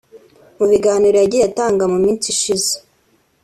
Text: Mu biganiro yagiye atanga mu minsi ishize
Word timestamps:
Mu 0.57 0.65
biganiro 0.71 1.15
yagiye 1.19 1.43
atanga 1.49 1.83
mu 1.91 1.97
minsi 2.03 2.25
ishize 2.33 2.73